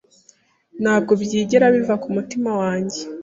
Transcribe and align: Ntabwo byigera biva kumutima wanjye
Ntabwo 0.81 1.11
byigera 1.21 1.65
biva 1.75 1.95
kumutima 2.03 2.49
wanjye 2.61 2.99